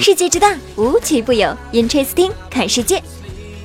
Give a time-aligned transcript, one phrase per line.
[0.00, 1.54] 世界之大，无奇不有。
[1.70, 3.02] Interesting，看世界。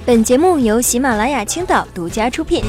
[0.06, 2.66] 本节目由喜马拉雅青岛独家出品。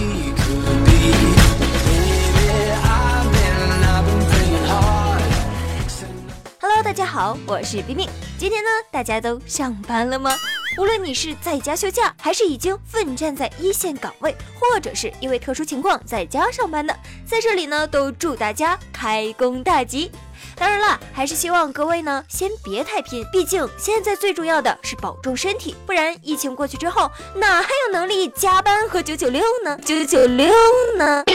[6.60, 8.08] Hello，大家好，我是冰冰。
[8.38, 10.36] 今天呢，大家都上班了吗？
[10.78, 16.96] 无论你是在家休假，还是已经奋战在一线岗位，或者是因为特殊情况在家上班的，
[17.26, 20.12] 在这里呢，都祝大家开工大吉。
[20.56, 29.78] 当然了，还是希望各位呢，先别太拼，毕竟现在最重要的是保重身体，不然疫情过去之后，哪还有能力加班和九九六呢？
[29.84, 30.52] 九九六
[30.96, 31.24] 呢？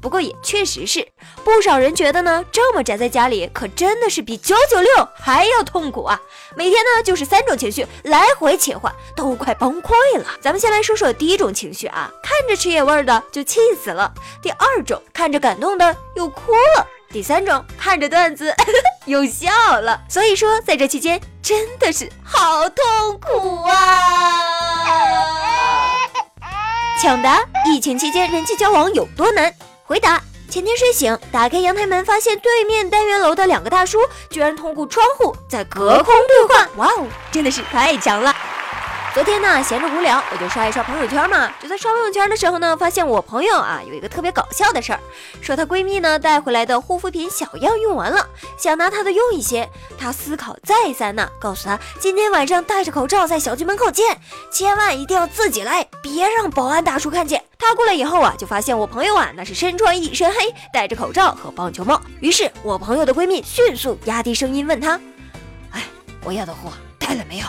[0.00, 1.08] 不过也确实是，
[1.42, 6.20] 不少人觉得呢，这么宅在家里，可真的是比九九六还要痛苦啊！
[6.56, 10.26] 每天呢，就是三种情绪来回切换，都快崩溃了。
[10.40, 18.54] 咱们先来说说第一种情绪啊，看着吃野味的就气死了；第二种，看着感动的又哭了；第三种，看着段子
[19.06, 20.00] 又笑了。
[20.08, 24.34] 所以说，在这期间真的是好痛苦啊！
[27.00, 29.52] 抢答：疫情期间人际交往有多难？
[29.84, 33.98] 回答：前天睡醒，打开阳台门，发现对面单元楼的两个大叔
[34.30, 36.68] 居然通过窗户在隔空对话。
[36.76, 38.34] 哇哦，真的是太强了！
[39.14, 41.50] 昨天呢，闲着无聊，我就刷一刷朋友圈嘛。
[41.60, 45.00] 就在刷朋友圈的时候呢，发现我朋友啊有一个特别搞笑的事儿，
[45.40, 49.68] 说她闺蜜呢带回来的护肤品小样用完了，想拿她的用一些。
[49.98, 54.20] 她思考再三呢，告诉她今天晚上戴着口罩在小区门口见，
[54.52, 57.42] 千万一定要自己来，别让保安大叔看见。
[57.58, 62.00] 她过来以后啊，就发现我朋友啊那是身穿一身黑，戴着口罩和棒球帽。
[62.20, 65.00] 于是我朋友的闺蜜迅速压低声音问她
[65.72, 65.82] ：“哎，
[66.22, 66.70] 我要的货
[67.00, 67.46] 带了没有？”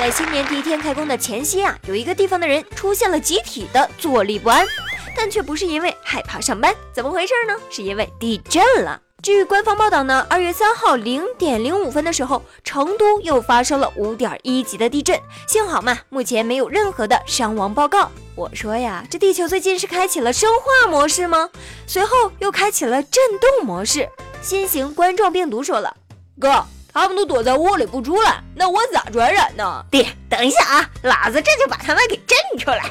[0.00, 4.66] 在新年第一天开工的前夕啊，有一个地方的人出现了集体的坐立不安，
[5.14, 7.54] 但却不是因为害怕上班，怎么回事呢？
[7.68, 8.98] 是因为地震了。
[9.22, 18.10] 据官方报道呢，二月三号零点零五分的时候，成都又发生了五点一级的地震，幸好嘛，目前没有任何的伤亡报告。
[18.34, 21.50] 我说呀，这地球最近是开启了生化模式吗？
[21.86, 24.08] 随后又开启了震动模式。
[24.40, 25.94] 新型冠状病毒说了，
[26.40, 26.64] 哥。
[26.92, 29.84] 他们都躲在屋里不出来，那我咋传染呢？
[29.90, 32.80] 爹，等一下啊，老子这就把他们给震出来。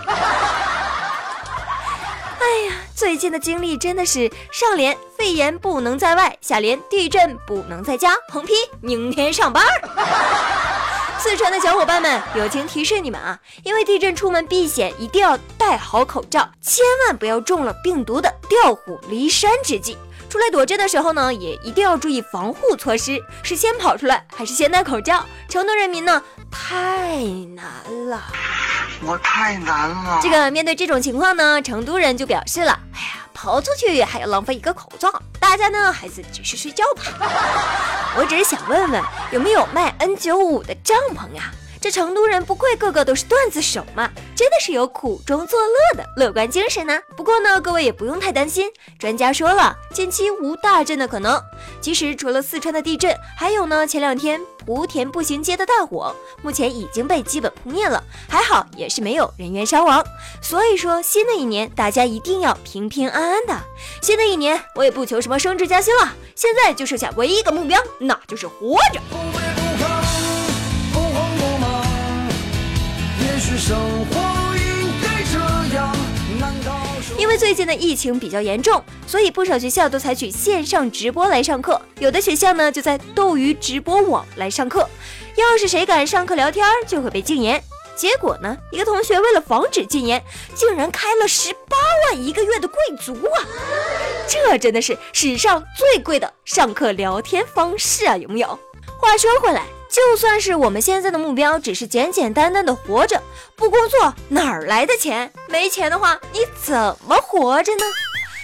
[2.42, 9.64] 哎呀，最近的经历真的是上联肺炎不能在外，下联地震不能在家，横批明天上班。
[11.20, 19.98] 四川的小伙伴们，友情提示你们啊，因为地震出门避险，一定要戴好口罩，千万不要中了病毒的调虎离山之计。
[20.30, 25.26] 出来躲震的时候呢，也一定要注意防护措施，是先跑出来还是先戴口罩？
[25.50, 27.18] 成都人民呢，太
[27.56, 27.66] 难
[28.08, 28.22] 了，
[29.04, 30.20] 我太难了。
[30.22, 37.04] 这个面对这种情况呢，成都人就表示了，哎呀，跑出去还要浪费一个口罩，大家呢还是继续睡觉吧。
[38.16, 41.52] 我只是想问问，有没有卖 N95 的帐篷呀？
[41.82, 47.00] 这成都人不愧个个都是段子手嘛，真的是有苦中作乐的乐观精神呢。
[47.16, 51.42] 不过呢，各位也不用太担心，专家说了，近期无大震的可能。
[51.80, 60.04] 其实除了四川的地震，还有呢，前两天莆田步行街的大火，目前已经被基本扑灭了，还好也是没有人员伤亡。
[60.42, 63.58] 所以说，新的一年大家一定要平平安安的。
[64.02, 69.49] 新的一年，我也不求什么升职加薪了，现在就剩下唯一一个目标，那就是活着。
[73.70, 75.38] 生活应该这
[75.76, 75.96] 样？
[76.40, 76.76] 难道
[77.20, 81.80] 因为最近的疫情比较严重，所以不少学校都采取线上直播来上课。
[82.00, 84.90] 有的学校呢，就在斗鱼直播网来上课。
[85.36, 87.64] 要是谁敢上课聊天，就会被禁言。
[87.96, 90.24] 结果呢，一个同学为了防止禁言，
[90.56, 93.46] 竟然开了十八万一个月的贵族啊！
[94.28, 98.48] 这真的是史上最贵的上课聊天方式啊，有没有？
[99.00, 99.68] 话说回来。
[99.90, 103.22] 就算是我们现在的目标只是简简单单的活着，
[103.56, 105.32] 不工作哪儿来的钱？
[105.48, 106.76] 没钱的话，你怎
[107.08, 107.82] 么活着呢？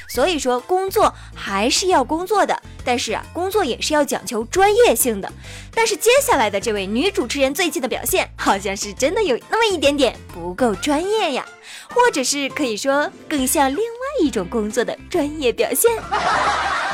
[0.09, 5.31] 所以说，工作还是要工作的，但是啊，工作也是要讲求专业性的。
[5.74, 11.45] 但是接下来的这位女主持人最近的表现，好像是真的有那么一点点不够专业呀，
[11.94, 13.83] 或者是可以说更像另外
[14.24, 15.92] 一种工作的专业表现。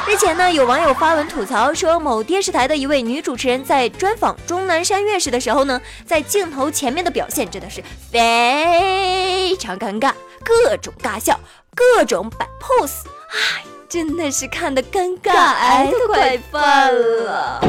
[0.08, 10.12] 日前呢，有网友发文吐槽说，某电视台的一位女主持人在专访钟南山院士的时候呢，在镜头前面的表现真的是非常尴尬，
[10.44, 11.40] 各种尬笑，
[11.76, 17.62] 各种摆 pose，哎，真的是看得尴尬癌都快犯了。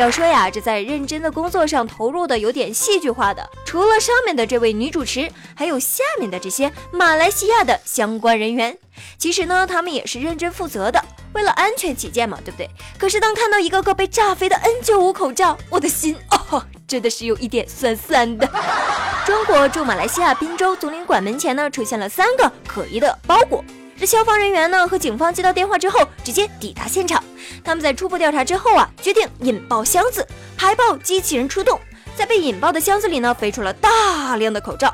[0.00, 8.76] 要说呀，这在认真的工作上投入的有点戏剧化的，除了上面的这位女主持，还有下面的这些马来西亚的相关人员。
[9.16, 11.02] 其实呢，他们也是认真负责的，
[11.32, 12.68] 为了安全起见嘛，对不对？
[12.98, 16.16] 可是当看到一个个被炸飞的 N95 口罩，我的心
[16.50, 18.48] 哦，真的是有一点酸酸的。
[19.24, 23.64] 中国驻马来西亚滨州总领馆门前呢，出现了三个可疑的包裹。
[23.98, 27.22] 这消防人员呢和警方接到电话之后，直接抵达现场。
[27.62, 30.26] 他们在初步调查之后啊，决定引爆箱子，
[30.56, 31.80] 排爆机器人出动。
[32.16, 34.88] 在被引爆的箱子里呢，飞出了大量的口罩。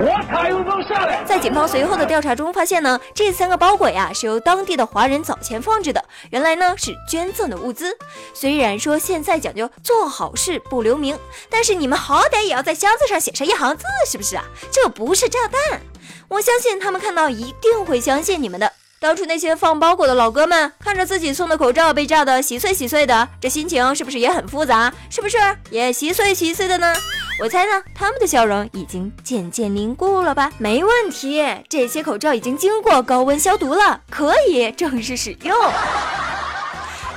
[1.26, 7.94] 在警方随后的调查中发现呢，这三个包裹呀是由当地的华人早前放置的，原来呢是捐赠的物资。
[8.32, 11.18] 虽然说现在讲究做好事不留名，
[11.50, 14.44] 但是你们好歹也要在箱子上写上一行字，是不是啊？
[14.70, 15.82] 这不是炸弹，
[16.28, 18.72] 我相信他们看到一定会相信你们的。
[19.00, 24.92] 当初那些放包裹的老哥们看着自己送的口罩被炸得稀碎稀碎的，这心情是不是也很复杂？
[25.08, 25.38] 是不是
[25.70, 26.94] 也稀碎稀碎的呢？
[27.42, 30.52] 我猜呢，他们的笑容已经渐渐凝固了吧？
[30.58, 35.56] 没问题，这些口罩已经经过高温消毒了，可以正式使用。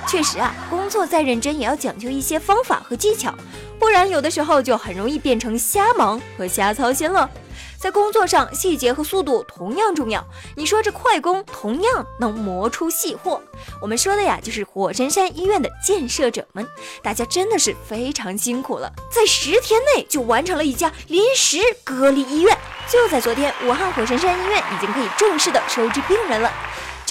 [0.08, 3.34] 确实啊，工作再认真也要讲究一些方法和技巧，
[3.80, 7.30] 不然有的时候就很容易变成瞎忙和瞎操心了。
[7.80, 10.26] 在工作上，细节和速度同样重要。
[10.56, 13.42] 你说这快工同样能磨出细货。
[13.82, 16.66] 我们说的呀，就是火神山医院的建设者们，
[17.02, 22.58] 大家真的是非常辛苦了，在十天内就完成了一家临时隔离医院。
[22.90, 26.50] 就在昨天，武汉火神山医院已经可以正式的收治病人了，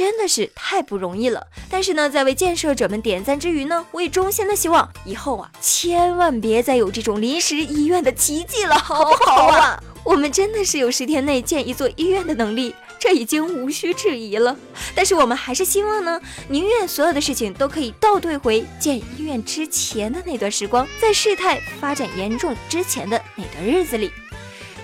[0.03, 1.47] 真的是太不容易了。
[1.71, 9.81] 但是呢，在为建设者们点赞之余呢，我也衷心的希望以后啊，千万别再有这种临时医院的奇迹了，好 不好啊？
[10.03, 14.57] 我们真的是有十天内建一座医院的能力，这已经无需质疑了。
[14.93, 24.11] 但是我们还是希望呢，宁愿所有的事情都可以倒退回建医院之前的那段时光，在事态发展严重之前的那段日子里。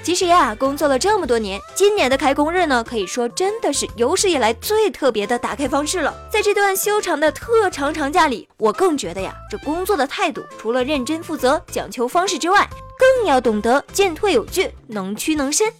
[0.02, 6.14] 其实呀，工作了这么多年，今年的开工日呢，可以说真的是有史以来最特别的打开方式了。
[6.32, 12.66] 在这段修长的特长长假里，我更觉得呀，这工作的态度除了认真负责、讲求方式之外，
[12.98, 15.70] 更要懂得进退有据、能屈能伸。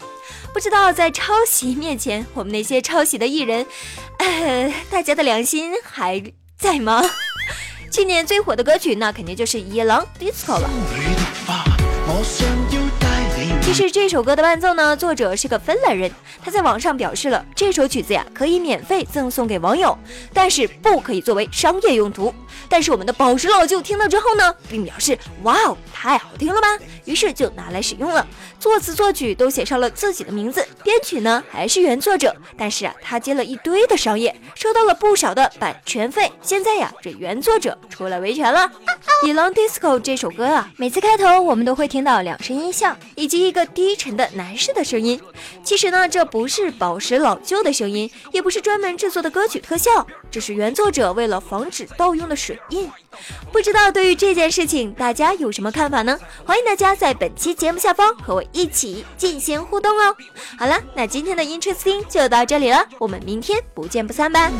[0.52, 3.66] 不知道在抄袭面前，我们那些抄袭的艺人，
[4.18, 6.22] 呃，大家的良心还
[6.58, 7.02] 在吗？
[7.90, 10.68] 去年最火的歌曲，那肯定就是《野狼 DISCO》了。
[13.68, 16.10] 其实这首歌的伴奏呢，作者是个芬兰人，
[16.42, 19.96] 他在网上表示了这首曲子呀可以免费赠送给网友，
[20.32, 22.34] 但是不可以作为商业用途。
[22.66, 28.26] 但是我们的宝石老舅听到之后呢，并表示哇哦，太好听了吧，于是就拿来使用了。
[28.58, 36.32] 作词作曲都写上了自己的名字，编曲呢还是原作者，但是啊，他接了一堆的商业，收到了不少的版权费。
[36.40, 38.70] 现在呀，这原作者出来维权了。
[39.26, 45.20] 《野狼 DISCO》这首歌啊，每次开头我们都会听到两声音效，以及一个低沉的男士的声音。
[45.62, 52.90] 其实呢，这不是宝石老舅的声音，也不是专门制作的歌曲特效，这是原作者为了防止盗用的水印。
[53.50, 56.18] 不知道对于这件事情，大家有什么看法呢？
[56.44, 60.14] 欢迎大家在本期节目下方和我一起进行互动哦。
[60.58, 64.50] 好了，那今天的 Interesting 就到这里了，我们明天不见不散吧。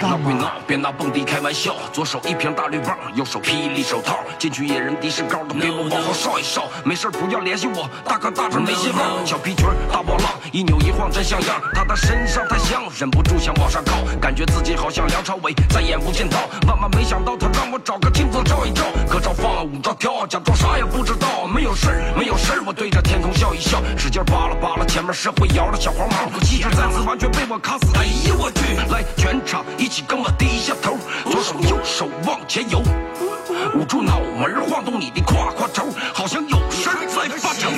[0.00, 6.64] 闹归闹别拿蹦迪开玩笑，左手一瓶大绿棒，右手霹雳手套，进去野人的士高，都给我往后稍一稍。
[6.84, 9.26] 没事不要联系我，大哥大这没希望。
[9.26, 11.60] 小皮裙大波浪，一扭一晃真像样。
[11.74, 16.38] 他的身上太香，忍不住想往上靠，感觉自己好像梁朝伟，再演无间道。
[16.66, 21.46] 万万没想到他让我找个镜子照一照，歌照放了，舞照跳，假装啥也不知道。
[21.46, 27.86] 没有事，没有事，我对着天空笑一笑，使劲扒拉扒拉前面社会摇的小黄毛，气质再次完全被我卡死。
[27.96, 28.74] 哎呀我去！
[28.90, 30.46] 来全场一起跟我低。
[30.64, 32.82] 下头，左手右手往前游，
[33.74, 37.68] 捂住脑门晃动你的胯胯轴，好像有事在发愁。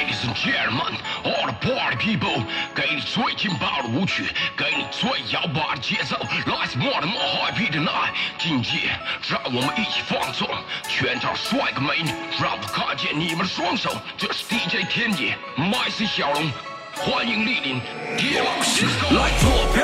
[0.00, 2.42] Ladies and gentlemen, all the party people，
[2.74, 4.24] 给你最劲爆的舞曲，
[4.56, 6.16] 给你最摇摆的节奏。
[6.46, 10.48] Let's more and more happy tonight，今夜让我们一起放纵，
[10.88, 13.94] 全场帅哥美女，让我看见你们的双手。
[14.16, 16.50] 这是 DJ 天野，麦 C 小龙，
[16.94, 17.82] 欢迎莅临，
[18.16, 19.79] 天王星来坐陪。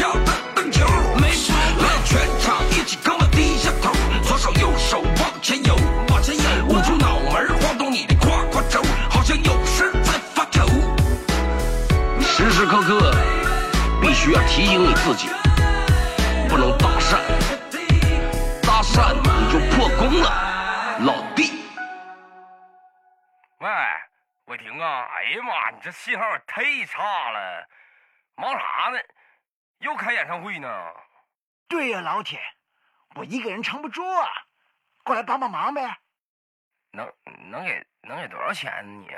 [0.00, 0.86] 要的灯球。
[1.20, 3.92] 没错，来全场一起跟我低下头，
[4.22, 5.76] 左手右手往前游，
[6.08, 10.66] 往前游，捂住脑门晃动你的胯胯轴，好像有事在发愁。
[12.22, 13.14] 时时刻刻
[14.00, 15.28] 必须要提醒你自己，
[16.48, 17.18] 不能搭讪，
[18.62, 21.52] 搭讪你就破功了，老弟。
[23.58, 23.68] 喂，
[24.46, 25.04] 伟霆啊！
[25.14, 27.68] 哎呀妈，你这信号也太差了，
[28.36, 28.98] 忙啥呢？
[29.80, 30.68] 又开演唱会呢？
[31.68, 32.40] 对呀，老铁，
[33.16, 34.28] 我一个人撑不住啊，
[35.04, 36.00] 过来帮帮忙呗。
[36.92, 37.12] 能
[37.50, 39.08] 能给能给多少钱呢你？